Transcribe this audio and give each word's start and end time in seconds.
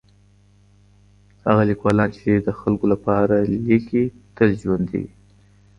هغه 1.45 1.61
ليکوالان 1.69 2.09
چي 2.17 2.29
د 2.47 2.49
خلګو 2.59 2.85
لپاره 2.93 3.35
ليکي 3.67 4.03
تل 4.35 4.49
ژوندي 4.61 4.97
وي. 5.03 5.11